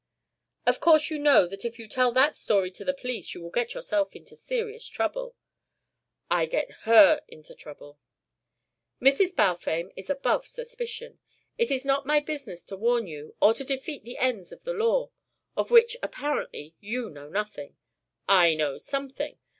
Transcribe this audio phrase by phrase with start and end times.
[0.65, 3.51] "Of course you know that if you tell that story to the police you will
[3.51, 5.35] get yourself into serious trouble."
[6.27, 7.99] "I get her into trouble."
[8.99, 9.35] "Mrs.
[9.35, 11.19] Balfame is above suspicion.
[11.59, 14.73] It is not my business to warn you, or to defeat the ends of the
[14.73, 15.11] law,
[15.55, 17.77] of which apparently you know nothing"
[18.45, 19.37] "I know someting.